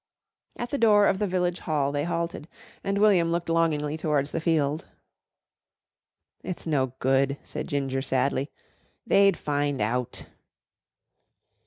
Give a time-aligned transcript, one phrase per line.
[0.55, 2.47] At the door of the Village Hall they halted,
[2.83, 4.87] and William looked longingly towards the field.
[6.43, 8.49] "It's no good," said Ginger sadly,
[9.05, 10.25] "they'd find out."